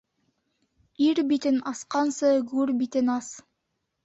[1.07, 3.31] Ир битен асҡансы гүр битен ас.